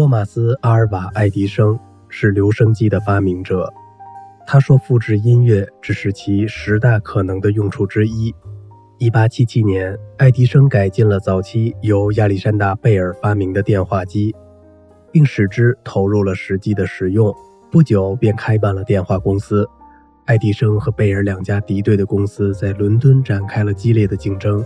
[0.00, 1.78] 托马斯·阿尔瓦·爱迪生
[2.08, 3.70] 是留声机的发明者。
[4.46, 8.34] 他说：“复制音乐只是其十大可能的用处之一。
[8.98, 14.34] ”1877 年，爱迪生改进了早期由亚历山大·贝尔发明的电话机，
[15.12, 17.30] 并使之投入了实际的使用。
[17.70, 19.68] 不久便开办了电话公司。
[20.24, 24.64] 爱迪生和贝尔两家敌对的公司在伦敦展开了激烈的竞争。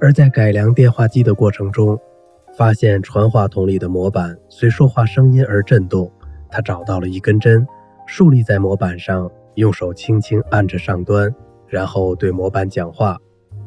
[0.00, 1.98] 而在改良电话机的过程中，
[2.58, 6.10] 发现传话筒里的模板随说话声音而震动。
[6.50, 7.64] 他找到了一根针，
[8.04, 11.32] 竖立在模板上，用手轻轻按着上端，
[11.68, 13.16] 然后对模板讲话。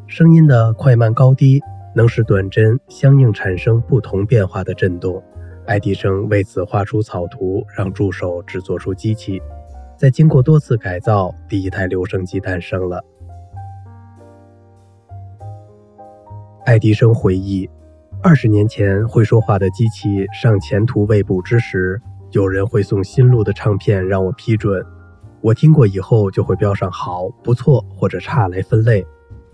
[0.08, 1.62] 声音的快慢高低
[1.96, 5.24] 能使短针相应产生不同变化的震动。
[5.66, 9.42] 爱迪生为此画出草图，让助手制作出机器。
[9.96, 13.02] 在经过多次改造，第一台留声机诞生了。
[16.66, 17.70] 爱迪生回忆，
[18.24, 24.86] 二十年前会说话的机器尚前途未卜之时，有人会送新录的唱片让我批准。
[25.42, 29.04] 我听过以后就会标上好、不错或者差来分类。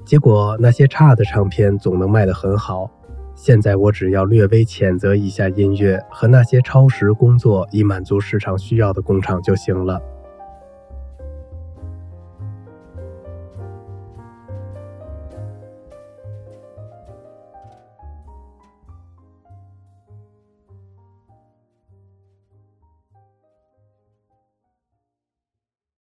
[0.03, 2.91] 结果那些差的唱片总能卖得很好。
[3.35, 10.01] 现在我只要略微谴责一下音乐和那些超时工作以满足市场需要的工厂就行了。